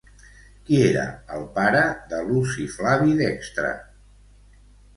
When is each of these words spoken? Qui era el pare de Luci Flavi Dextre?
Qui 0.69 0.79
era 0.85 1.03
el 1.35 1.45
pare 1.59 1.83
de 2.15 2.23
Luci 2.31 2.67
Flavi 2.79 3.15
Dextre? 3.23 3.77